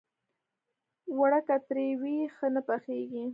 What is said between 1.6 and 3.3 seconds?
ترۍ وي، ښه نه پخېږي